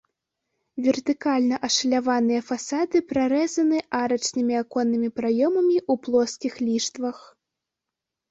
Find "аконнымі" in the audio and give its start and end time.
4.63-5.09